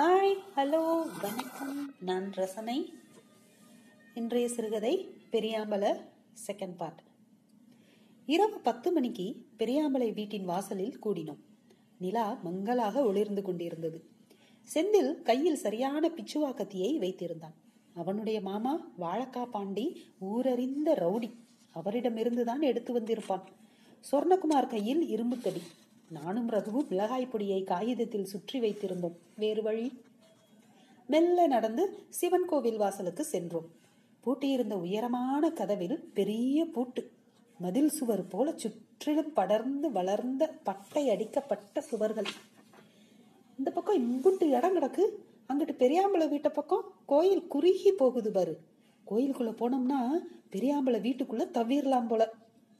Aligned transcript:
Hi 0.00 0.38
hello 0.56 1.06
வணக்கம். 1.22 1.94
நான் 2.00 2.32
ரசனை. 2.32 2.92
இன்றைய 4.14 4.48
சிறுகதை 4.48 5.08
பெரியாம்பல 5.32 6.00
செகண்ட் 6.46 6.76
பார்ட் 6.76 7.02
இரவு 8.26 8.58
பத்து 8.58 8.92
மணிக்கு 8.92 9.46
பெரியாம்பலை 9.58 10.12
வீட்டின் 10.14 10.44
வாசலில் 10.44 10.98
கூடினோம். 11.04 11.38
நிலா 11.98 12.38
மங்களாக 12.42 13.02
ஒளிர்ந்து 13.02 13.42
கொண்டிருந்தது. 13.42 14.04
செந்தில் 14.74 15.22
கையில் 15.22 15.56
சரியான 15.56 16.08
பிச்சுவா 16.08 16.54
கத்தியை 16.54 16.98
வைத்திருந்தான். 16.98 17.54
அவனுடைய 17.94 18.40
மாமா 18.40 18.90
வாழக்கா 19.00 19.44
பாண்டி 19.44 20.02
ஊரறிந்த 20.20 20.94
ரவுடி. 20.94 21.32
அவரிடமிருந்துதான் 21.74 22.60
எடுத்து 22.60 23.00
வந்திருப்பான். 23.00 23.42
சொர்ணகுமார் 24.12 24.68
கையில் 24.68 25.02
இரும்புத்தடி. 25.16 25.62
நானும் 26.10 26.48
ரகுவும் 26.48 26.88
மிளகாய் 26.88 27.26
பொடியை 27.26 27.62
காகிதத்தில் 27.62 28.24
சுற்றி 28.24 28.60
வைத்திருந்தோம். 28.60 29.16
வேறு 29.36 29.62
வழி? 29.62 29.92
மெல்ல 31.06 31.46
நடந்து 31.46 32.06
சிவன் 32.08 32.44
கோவில் 32.44 32.76
வாசலுக்கு 32.76 33.24
சென்றோம். 33.24 33.68
பூட்டியிருந்த 34.24 34.72
உயரமான 34.72 35.50
கதவில் 35.50 36.10
பெரிய 36.14 36.64
பூட்டு 36.64 37.10
மதில் 37.58 37.88
சுவர் 37.88 38.26
போல 38.26 38.52
சுற்றிலும் 38.56 39.32
படர்ந்து 39.32 39.92
வளர்ந்த 39.92 40.48
பட்டை 40.64 41.08
அடிக்கப்பட்ட 41.08 41.80
சுவர்கள். 41.80 42.26
இந்த 43.58 43.70
பக்கம் 43.70 44.00
இம்புட்டு 44.00 44.42
இடம் 44.42 44.76
கிடக்கு. 44.76 45.04
அங்கிட்டு 45.48 45.76
பெரியாம்பளை 45.78 46.28
வீட்டை 46.28 46.50
பக்கம் 46.54 46.84
கோயில் 47.06 47.46
குறுகி 47.46 47.92
போகுது 47.92 48.32
பாரு. 48.32 48.58
கோயிலுக்குள்ள 49.10 49.52
போனோம்னா 49.52 50.00
பெரியாம்பளை 50.50 51.00
வீட்டுக்குள்ள 51.00 51.50
தவிரலாம் 51.50 52.06
போல. 52.06 52.30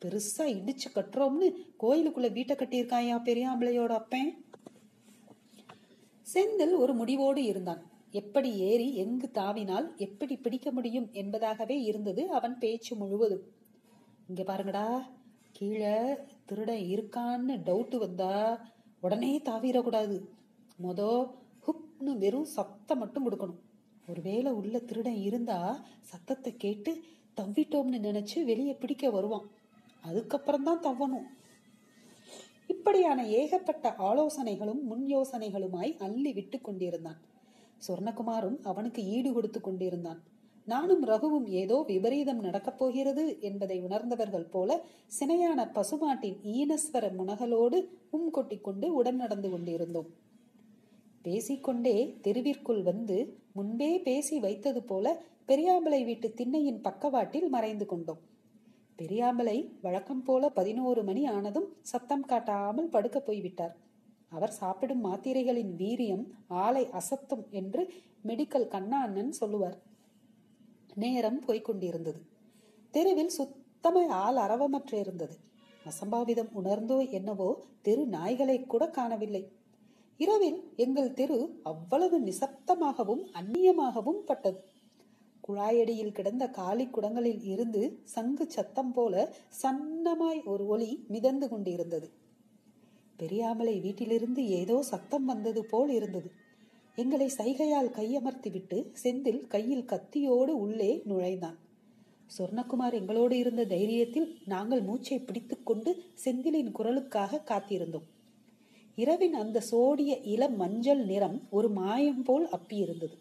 பெருசா 0.03 0.45
இடிச்சு 0.59 0.89
கட்டுறோம்னு 0.95 1.47
கோயிலுக்குள்ள 1.83 2.29
வீட்டை 2.33 2.55
கட்டியிருக்காயா 2.57 3.17
பெரியாம்பளையோட 3.29 3.93
அப்பன். 4.01 4.31
செந்தில் 6.27 6.75
ஒரு 6.77 6.93
முடிவோடு 6.95 7.43
இருந்தான். 7.45 7.83
எப்படி 8.11 8.51
ஏறி 8.69 8.87
எங்கு 8.95 9.31
தாவினால் 9.35 9.87
எப்படி 9.97 10.37
பிடிக்க 10.37 10.71
முடியும் 10.71 11.09
என்பதாகவே 11.13 11.77
இருந்தது 11.83 12.23
அவன் 12.31 12.59
பேச்சு 12.59 12.97
முழுவதும். 12.97 13.45
இங்க 14.29 14.43
பாருங்கடா 14.43 14.87
கீழே 15.53 16.17
திருடன் 16.47 16.85
இருக்கான்னு 16.95 17.55
டவுட் 17.69 17.97
வந்தா 17.97 18.33
உடனே 19.01 19.33
தாவிடக்கூடாது. 19.39 20.17
மொத 20.83 21.01
ஹுப்னு 21.67 22.13
வெறும் 22.19 22.51
சத்தம் 22.57 22.99
மட்டும் 22.99 23.27
கொடுக்கணும். 23.27 23.61
ஒருவேளை 24.09 24.53
உள்ள 24.53 24.79
திருடன் 24.79 25.21
இருந்தா 25.29 25.85
சத்தத்தை 26.01 26.53
கேட்டு 26.57 26.93
தவிட்டோம்னு 27.37 27.99
நினைச்சு 28.09 28.39
வெளியே 28.45 28.73
பிடிக்க 28.73 29.11
வருவான். 29.11 29.49
அதுக்கப்புறம் 30.01 30.63
தான் 30.63 30.83
தவணும். 30.89 31.29
இப்படியான 32.67 33.27
ஏகப்பட்ட 33.27 33.95
ஆலோசனைகளும் 33.99 34.83
முன் 34.83 35.07
யோசனைகளுமாய் 35.07 35.93
அள்ளி 35.99 36.33
விட்டு 36.33 36.61
கொண்டிருந்தான். 36.61 37.21
சொர்ணகுமாரும் 37.87 38.59
அவனுக்கு 38.63 39.03
ஈடு 39.05 39.33
கொடுத்து 39.33 39.61
கொண்டிருந்தான். 39.61 40.21
நானும் 40.67 41.07
ரகுவும் 41.07 41.47
ஏதோ 41.47 41.85
விபரீதம் 41.87 42.41
நடக்கப் 42.41 42.79
போகிறது 42.79 43.41
என்பதை 43.41 43.81
உணர்ந்தவர்கள் 43.81 44.49
போல 44.51 44.81
சினையான 45.21 45.61
பசுமாட்டின் 45.77 46.39
ஈனஸ்வர 46.57 47.05
முனகலோடு 47.21 47.79
உம் 48.11 48.31
கொட்டி 48.31 48.59
கொண்டு 48.59 48.95
உடன் 48.95 49.17
நடந்து 49.17 49.51
கொண்டிருந்தோம். 49.51 50.11
பேசிக்கொண்டே 51.23 51.97
தெருவிற்குள் 52.23 52.83
வந்து 52.83 53.17
முன்பே 53.53 53.99
பேசி 53.99 54.39
வைத்தது 54.39 54.83
போல 54.83 55.17
பெரியாம்பளை 55.49 56.05
வீட்டு 56.05 56.29
திண்ணையின் 56.29 56.81
பக்கவாட்டில் 56.81 57.49
மறைந்து 57.49 57.87
கொண்டோம். 57.87 58.21
பெரியாம்பலை 59.01 59.59
வழக்கம் 59.85 60.23
போல 60.25 60.49
பதினோரு 60.57 61.03
மணி 61.09 61.23
ஆனதும் 61.29 61.69
சத்தம் 61.91 62.25
காட்டாமல் 62.31 62.91
படுக்க 62.95 63.19
போய்விட்டார். 63.21 63.75
அவர் 64.29 64.53
சாப்பிடும் 64.59 65.01
மாத்திரைகளின் 65.07 65.71
வீரியம் 65.79 66.25
ஆளை 66.65 66.83
அசத்தும் 66.99 67.45
என்று 67.61 67.83
மெடிக்கல் 68.29 68.69
கண்ணா 68.75 68.99
அண்ணன் 69.07 69.33
சொல்லுவார். 69.39 69.79
நேரம் 70.95 71.41
போய்கொண்டிருந்தது 71.47 72.21
தெருவில் 72.95 73.33
சுத்தமாய் 73.39 74.13
ஆள் 74.23 74.41
அரவமற்று 74.45 74.99
இருந்தது 75.05 75.37
அசம்பாவிதம் 75.87 76.53
உணர்ந்தோ 76.61 76.99
என்னவோ 77.19 77.49
தெரு 77.89 78.05
நாய்களை 78.17 78.59
கூட 78.67 78.85
காணவில்லை. 78.99 79.43
இரவில் 80.21 80.61
எங்கள் 80.85 81.15
தெரு 81.21 81.39
அவ்வளவு 81.63 82.17
நிசப்தமாகவும் 82.21 83.25
அந்நியமாகவும் 83.41 84.21
பட்டது. 84.31 84.61
குழாயடியில் 85.49 86.13
கிடந்த 86.13 86.49
காலி 86.49 86.87
குடங்களில் 86.87 87.45
இருந்து 87.45 88.01
சங்கு 88.05 88.51
சத்தம் 88.51 88.93
போல 88.93 89.33
சன்னமாய் 89.63 90.45
ஒரு 90.45 90.67
ஒளி 90.67 91.05
மிதந்து 91.09 91.49
கொண்டிருந்தது. 91.49 92.11
பெரியாமலை 93.19 93.81
வீட்டிலிருந்து 93.81 94.49
ஏதோ 94.49 94.83
சத்தம் 94.83 95.25
வந்தது 95.25 95.65
போல் 95.65 95.91
இருந்தது. 95.91 96.31
எங்களை 96.97 97.31
சைகையால் 97.39 97.91
கையமர்த்திவிட்டு 97.91 98.79
செந்தில் 99.03 99.47
கையில் 99.47 99.85
கத்தியோடு 99.85 100.53
உள்ளே 100.59 101.03
நுழைந்தான். 101.05 101.59
சொர்ணகுமார் 102.39 102.93
எங்களோடு 102.93 103.39
இருந்த 103.39 103.65
தைரியத்தில் 103.65 104.29
நாங்கள் 104.45 104.83
மூச்சை 104.83 105.19
பிடித்துக்கொண்டு 105.19 106.03
செந்திலின் 106.25 106.73
குரலுக்காக 106.79 107.43
காத்திருந்தோம். 107.45 108.07
இரவின் 108.97 109.35
அந்த 109.35 109.61
சோடிய 109.61 110.17
இளம் 110.17 110.57
மஞ்சள் 110.57 111.05
நிறம் 111.05 111.43
ஒரு 111.51 111.71
மாயம் 111.71 112.23
போல் 112.23 112.49
அப்பியிருந்தது. 112.49 113.17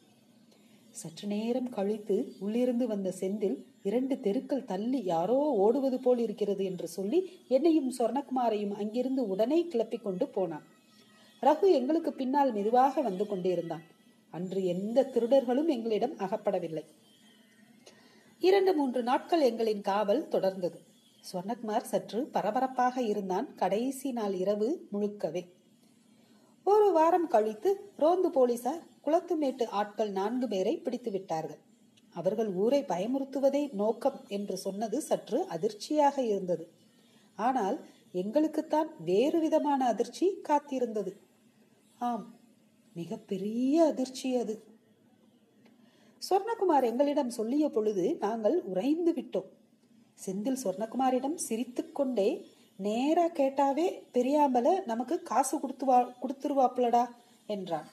சற்று 0.90 1.28
நேரம் 1.28 1.70
கழித்து 1.70 2.36
உள்ளிருந்து 2.40 2.88
வந்த 2.88 3.14
செந்தில் 3.20 3.64
இரண்டு 3.84 4.20
தெருக்கள் 4.20 4.66
தள்ளி 4.66 5.04
யாரோ 5.04 5.36
ஓடுவது 5.36 6.00
போல் 6.00 6.18
இருக்கிறது 6.18 6.66
என்று 6.66 6.88
சொல்லி 6.88 7.32
என்னையும் 7.48 7.92
சொர்ணகுமாரையும் 7.98 8.72
அங்கிருந்து 8.72 9.28
உடனே 9.28 9.68
கிளப்பிக் 9.68 10.04
கொண்டு 10.04 10.28
போனான். 10.28 10.64
ரகு 11.42 11.72
எங்களுக்கு 11.72 12.14
பின்னால் 12.14 12.54
மெதுவாக 12.54 13.02
வந்து 13.02 13.28
கொண்டிருந்தான். 13.28 13.82
அன்று 14.30 14.66
எந்த 14.66 15.10
திருடர்களும் 15.14 15.68
எங்களிடம் 15.68 16.18
அகப்படவில்லை. 16.18 16.84
இரண்டு 18.40 18.74
மூன்று 18.74 19.04
நாட்கள் 19.04 19.54
எங்களின் 19.54 19.82
காவல் 19.82 20.28
தொடர்ந்தது. 20.32 20.80
சொர்ணகுமார் 21.34 21.82
சற்று 21.82 22.26
பரபரப்பாக 22.26 23.02
இருந்தான். 23.02 23.56
கடைசி 23.56 24.12
நாள் 24.12 24.34
இரவு 24.34 24.88
முழுக்கவே. 24.94 25.46
ஒரு 26.70 26.88
வாரம் 26.92 27.28
கழித்து 27.28 27.70
ரோந்து 27.98 28.30
போலீசார் 28.30 28.84
குளத்துமேட்டு 29.06 29.66
ஆட்கள் 29.80 30.12
நான்கு 30.12 30.48
பேரை 30.48 30.74
பிடித்து 30.78 31.12
விட்டார்கள். 31.12 31.60
அவர்கள் 32.16 32.50
ஊரை 32.54 32.82
பயமுறுத்துவதே 32.88 33.64
நோக்கம் 33.74 34.20
என்று 34.28 34.56
சொன்னது 34.58 34.98
சற்று 35.02 35.40
அதிர்ச்சியாக 35.48 36.16
இருந்தது. 36.22 36.66
ஆனால் 37.40 37.78
எங்களுக்குத்தான் 38.14 38.90
வேறு 39.06 39.40
விதமான 39.40 39.82
அதிர்ச்சி 39.86 40.28
காத்திருந்தது. 40.48 41.12
ஆம் 42.00 42.26
மிக 42.96 43.18
பெரிய 43.32 43.86
அதிர்ச்சி 43.86 44.30
அது. 44.36 44.56
சொர்ணகுமார் 46.22 46.88
எங்களிடம் 46.92 47.30
சொல்லிய 47.30 47.66
பொழுது 47.70 48.06
நாங்கள் 48.20 48.58
உறைந்து 48.64 49.12
விட்டோம். 49.12 49.50
செந்தில் 50.20 50.62
சொர்ணகுமாரிடம் 50.64 51.38
சிரித்துக்கொண்டே 51.48 52.30
நேரா 52.80 53.24
கேட்டாவே 53.38 53.86
பெரியாம்பல 54.16 54.68
நமக்கு 54.90 55.16
காசு 55.30 55.56
கொடுத்துவா 55.58 55.98
கொடுத்துருவாப்லடா 56.22 57.02
என்றான். 57.56 57.88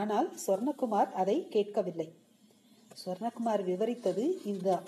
ஆனால் 0.00 0.28
சொர்ணகுமார் 0.44 1.10
அதை 1.20 1.36
கேட்கவில்லை. 1.54 2.06
சொர்ணகுமார் 3.00 3.62
விவரித்தது 3.70 4.24
இதுதான். 4.50 4.86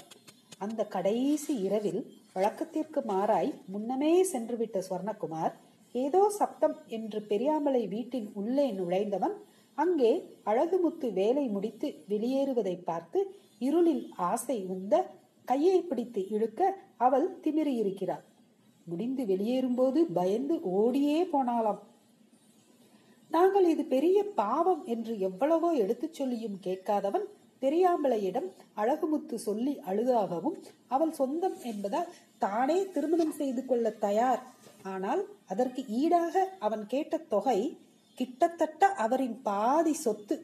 அந்த 0.64 0.80
கடைசி 0.94 1.52
இரவில் 1.66 2.00
வழக்கத்திற்கு 2.36 3.02
மாறாய் 3.10 3.50
முன்னமே 3.72 4.12
சென்றுவிட்ட 4.32 4.78
சொர்ணகுமார் 4.88 5.54
ஏதோ 5.94 6.22
சப்தம் 6.38 6.76
என்று 6.96 7.20
பெரியாமலை 7.30 7.82
வீட்டின் 7.94 8.28
உள்ளே 8.40 8.66
நுழைந்தவன் 8.78 9.36
அங்கே 9.78 10.12
அழகுமுத்து 10.50 11.06
வேலை 11.20 11.46
முடித்து 11.54 11.88
வெளியேறுவதை 12.10 12.76
பார்த்து 12.88 13.20
இருளில் 13.68 14.04
ஆசை 14.30 14.58
உந்த 14.74 14.94
கையை 15.48 15.78
பிடித்து 15.82 16.20
இழுக்க 16.34 16.60
அவள் 17.06 17.28
திமிரியிருக்கிறாள். 17.44 18.24
முடிந்து 18.92 19.22
வெளியேறும்போது 19.32 20.00
பயந்து 20.18 20.56
ஓடியே 20.78 21.18
போனாலாம் 21.34 21.80
நாங்கள் 23.30 23.66
இது 23.72 23.82
பெரிய 23.94 24.18
பாவம் 24.40 24.82
என்று 24.84 25.12
எவ்வளவோ 25.28 25.68
எடுத்துச் 25.82 26.16
சொல்லியும் 26.18 26.56
கேட்காதவன் 26.66 27.26
பெரியாம்பளையிடம் 27.62 28.46
அழகுமுத்து 28.80 29.36
சொல்லி 29.46 29.74
அழுதாகவும் 29.90 30.56
அவள் 30.94 31.12
சொந்தம் 31.18 31.56
என்பதால் 31.70 32.12
தானே 32.44 32.78
திருமணம் 32.94 33.34
செய்து 33.40 33.62
கொள்ள 33.66 33.86
தயார். 34.04 34.42
ஆனால் 34.92 35.22
அதற்கு 35.52 35.80
ஈடாக 36.00 36.44
அவன் 36.66 36.84
கேட்ட 36.92 37.14
தொகை 37.34 37.58
கிட்டத்தட்ட 38.18 38.88
அவரின் 39.04 39.36
பாதி 39.48 39.94
சொத்து. 40.04 40.36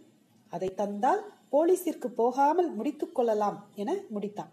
அதை 0.53 0.69
தந்தால் 0.82 1.23
போலீசிற்கு 1.55 2.09
போகாமல் 2.21 2.71
முடித்துக் 2.79 3.15
கொள்ளலாம் 3.17 3.59
என 3.82 3.91
முடித்தான். 4.15 4.53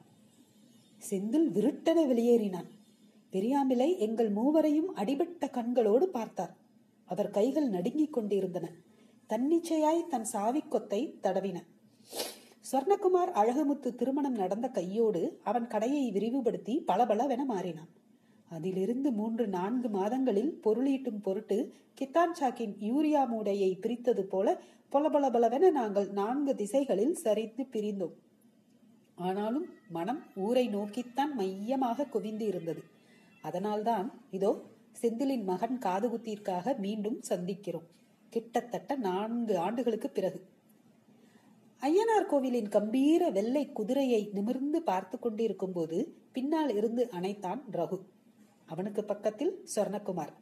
செந்தில் 1.02 1.50
விருட்டென 1.56 2.00
வெளியேறினான். 2.12 2.70
பெரியாமிலை 3.34 3.98
எங்கள் 3.98 4.30
மூவரையும் 4.30 4.90
அடிபட்ட 4.96 5.50
கண்களோடு 5.50 6.06
பார்த்தார். 6.18 6.54
அவர் 7.06 7.30
கைகள் 7.30 7.70
நடுங்கிக் 7.70 8.14
கொண்டிருந்தன. 8.14 8.66
தன்னிச்சையாய் 9.30 10.08
தன் 10.08 10.28
சாவிக்கொத்தை 10.34 11.02
தடவின. 11.22 11.58
சொர்ணகுமார் 12.72 13.32
அழகுமுத்து 13.42 13.90
திருமணம் 13.96 14.38
நடந்த 14.42 14.68
கையோடு 14.68 15.22
அவன் 15.44 15.68
கடையை 15.68 16.06
விரிவுபடுத்தி 16.12 16.76
பளபளவென 16.88 17.42
மாறினான். 17.46 17.92
அதிலிருந்து 18.52 19.12
மூன்று 19.12 19.48
நான்கு 19.48 19.90
மாதங்களில் 19.90 20.52
பொருளீட்டும் 20.64 21.22
பொருட்டு 21.22 21.58
கித்தான் 22.02 22.34
சாக்கின் 22.40 22.76
யூரியா 22.90 23.28
மூடையை 23.28 23.72
பிரித்தது 23.76 24.24
போல 24.24 24.48
பொலபளபளவென 24.92 25.72
நாங்கள் 25.72 26.10
நான்கு 26.12 26.54
திசைகளில் 26.56 27.16
சரிந்து 27.16 27.64
பிரிந்தோம். 27.74 28.16
ஆனாலும் 29.16 29.66
மனம் 29.90 30.22
ஊரை 30.36 30.66
நோக்கித்தான் 30.68 31.34
மையமாக 31.36 32.06
குவிந்து 32.06 32.46
இருந்தது 32.46 32.84
அதனால்தான் 33.44 34.08
இதோ 34.32 34.52
செந்திலின் 35.02 35.46
மகன் 35.52 35.78
காதுகுத்திற்காக 35.86 36.76
மீண்டும் 36.78 37.20
சந்திக்கிறோம். 37.30 37.88
கிட்டத்தட்ட 38.34 38.96
நான்கு 39.08 39.56
ஆண்டுகளுக்கு 39.58 40.10
பிறகு. 40.10 40.40
ஐயனார் 41.82 42.30
கோவிலின் 42.30 42.70
கம்பீர 42.76 43.24
வெள்ளை 43.30 43.64
குதிரையை 43.72 44.22
நிமிர்ந்து 44.34 44.80
பார்த்து 44.82 45.18
கொண்டிருக்கும் 45.20 45.72
போது 45.72 45.98
பின்னால் 46.32 46.72
இருந்து 46.76 47.04
அணைத்தான் 47.12 47.62
ரகு. 47.72 48.00
அவனுக்கு 48.66 49.02
பக்கத்தில் 49.04 49.54
சொர்ணகுமார். 49.76 50.34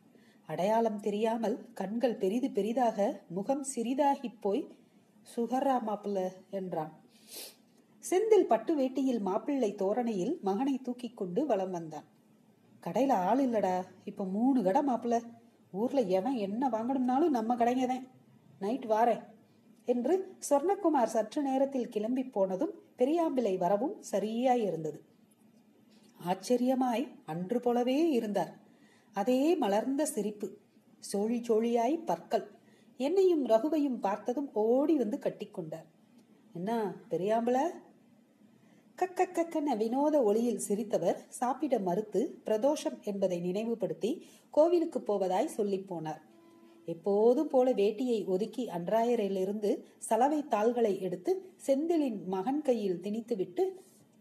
அடையாளம் 0.49 0.99
தெரியாமல் 0.99 1.57
கண்கள் 1.73 2.19
பெரிது 2.21 2.47
பெரிதாக 2.51 2.99
முகம் 3.27 3.65
சிறிதாகி 3.75 4.29
போய் 4.39 4.63
சுகரா 5.23 5.75
மாப்பிள்ள 5.87 6.19
என்றான். 6.49 6.93
செந்தில் 8.03 8.49
பட்டு 8.51 8.71
வேட்டியில் 8.79 9.21
மாப்பிள்ளை 9.21 9.71
தோரணையில் 9.75 10.33
மகனை 10.41 10.75
தூக்கிக் 10.77 11.17
கொண்டு 11.17 11.41
வலம் 11.45 11.71
வந்தான். 11.71 12.07
கடையில 12.83 13.11
ஆள் 13.11 13.49
இல்லடா. 13.49 13.75
இப்ப 14.05 14.25
மூணு 14.25 14.63
கடை 14.63 14.81
மாப்பிள்ள. 14.87 15.17
ஊர்ல 15.71 16.01
எவன் 16.01 16.37
என்ன 16.47 16.69
வாங்கணும்னாலும் 16.69 17.35
நம்ம 17.37 17.55
கடைங்க 17.55 17.87
தான். 17.87 18.07
நைட் 18.59 18.85
வாரேன் 18.85 19.23
என்று 19.85 20.35
சொர்ணகுமார் 20.49 21.13
சற்று 21.15 21.41
நேரத்தில் 21.41 21.89
கிளம்பி 21.89 22.23
போனதும் 22.23 22.73
பெரியாம்பிளை 22.97 23.57
வரவும் 23.57 23.95
சரியாய் 24.01 24.63
இருந்தது. 24.63 24.99
ஆச்சரியமாய் 26.23 27.07
அன்று 27.25 27.59
போலவே 27.59 28.09
இருந்தார். 28.09 28.51
அதே 29.13 29.55
மலர்ந்த 29.55 30.05
சிரிப்பு 30.05 30.47
சோழி 30.99 31.39
சோழியாய் 31.47 32.05
பற்கள் 32.05 32.45
என்னையும் 32.97 33.45
ரகுவையும் 33.45 33.99
பார்த்ததும் 33.99 34.49
ஓடி 34.53 34.95
வந்து 34.97 35.19
கட்டிக்கொண்டார். 35.23 35.87
என்ன 36.53 36.71
பெரியாம்பள 37.09 37.57
கக்க 39.01 39.23
கக்கன 39.27 39.75
வினோத 39.77 40.15
ஒளியில் 40.23 40.63
சிரித்தவர் 40.67 41.19
சாப்பிட 41.27 41.79
மறுத்து 41.79 42.19
பிரதோஷம் 42.45 42.97
என்பதை 43.03 43.39
நினைவுபடுத்தி 43.39 44.25
கோவிலுக்கு 44.49 44.99
போவதாய் 44.99 45.45
சொல்லி 45.45 45.85
போனார். 45.89 46.21
எப்போதும் 46.85 47.47
போல 47.47 47.71
வேட்டியை 47.71 48.25
ஒதுக்கி 48.25 48.67
அன்றாயரிலிருந்து 48.67 49.71
சலவை 49.97 50.47
தாள்களை 50.47 51.01
எடுத்து 51.01 51.51
செந்திலின் 51.65 52.19
மகன் 52.25 52.61
கையில் 52.61 52.99
திணித்துவிட்டு 53.03 53.65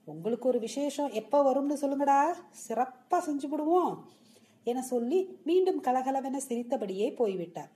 உங்களுக்கு 0.05 0.49
ஒரு 0.49 0.59
விசேஷம் 0.59 1.11
எப்ப 1.11 1.43
வரும்னு 1.49 1.77
சொல்லுங்கடா 1.81 2.21
சிறப்பா 2.69 3.19
செஞ்சு 3.27 3.49
விடுவோம் 3.49 4.09
என 4.65 4.83
சொல்லி 4.83 5.39
மீண்டும் 5.45 5.83
கலகலவென 5.83 6.37
சிரித்தபடியே 6.37 7.13
போய்விட்டார். 7.13 7.71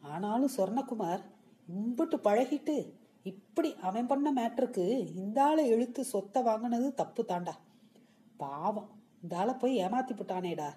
ஆனாலும் 0.00 0.54
சொர்ணகுமார் 0.56 1.22
இம்புட்டு 1.68 2.18
பழகிட்டு 2.24 2.76
இப்படி 3.24 3.70
அவன் 3.88 4.06
பண்ண 4.06 4.28
மேட்ருக்கு 4.32 4.84
இந்த 5.14 5.38
ஆளை 5.42 5.64
இழுத்து 5.68 6.02
சொத்தை 6.04 6.40
வாங்கினது 6.42 6.86
தப்பு 6.94 7.22
தாண்டா. 7.28 7.54
பாவம் 8.36 8.88
இந்த 9.22 9.34
ஆளை 9.36 9.54
போய் 9.54 9.74
ஏமாத்தி 9.84 10.14
விட்டானேடா 10.16 10.68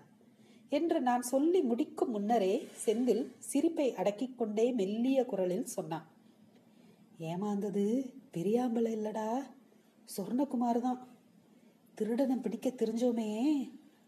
என்று 0.70 1.00
நான் 1.02 1.24
சொல்லி 1.32 1.60
முடிக்கும் 1.62 2.12
முன்னரே 2.12 2.54
செந்தில் 2.84 3.24
சிரிப்பை 3.50 3.88
அடக்கிக் 3.94 4.38
கொண்டே 4.38 4.66
மெல்லிய 4.80 5.20
குரலில் 5.26 5.74
சொன்னான். 5.76 6.06
ஏமாந்தது 7.32 7.86
பெரியாம்பல 8.36 8.92
இல்லடா 8.98 9.28
சொர்ணகுமார் 10.16 10.80
தான் 10.82 11.02
திருடனை 11.98 12.36
பிடிக்க 12.38 12.70
தெரிஞ்சோமே 12.70 13.30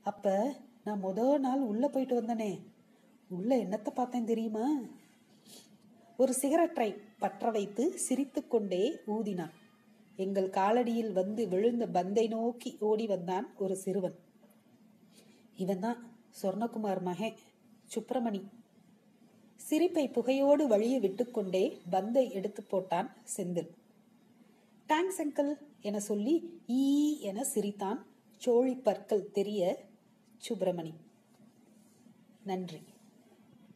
அப்ப 0.04 0.34
நான் 0.84 1.04
முத 1.04 1.20
நாள் 1.38 1.62
உள்ள 1.72 1.86
போயிட்டு 1.88 2.16
வந்தனே. 2.22 2.52
உள்ள 3.30 3.52
என்னத்தை 3.56 3.92
பார்த்தேன் 3.94 4.30
தெரியுமா? 4.32 4.66
ஒரு 6.17 6.33
சிகரெட்டை 6.33 6.95
பற்ற 7.19 7.51
வைத்து 7.51 8.00
சிரித்துக்கொண்டே 8.09 9.00
ஊதினான். 9.07 9.51
எங்கள் 10.15 10.50
காலடியில் 10.50 11.12
வந்து 11.12 11.47
விழுந்த 11.47 11.88
பந்தை 11.88 12.27
நோக்கி 12.27 12.77
ஓடி 12.79 13.07
வந்தான் 13.07 13.53
ஒரு 13.57 13.75
சிறுவன். 13.75 14.15
இவன்தான் 15.56 16.12
சொர்ணகுமார் 16.41 17.01
மகே 17.01 17.33
சுப்பிரமணி. 17.95 18.41
சிரிப்பை 19.56 20.07
புகையோடு 20.07 20.67
வழியை 20.67 21.00
விட்டுக்கொண்டே 21.00 21.81
பந்தை 21.89 22.31
எடுத்து 22.31 22.65
போட்டான் 22.71 23.09
செந்தில். 23.38 23.69
தேங்க்ஸ் 24.88 25.21
அங்கிள் 25.23 25.57
என 25.81 26.00
சொல்லி 26.00 26.62
ஈ 26.67 27.19
என 27.19 27.44
சிரித்தான் 27.44 28.06
சோழி 28.38 28.73
பற்கள் 28.73 29.31
தெரிய 29.31 29.85
சுப்பிரமணி. 30.47 30.94
நன்றி. 32.44 32.81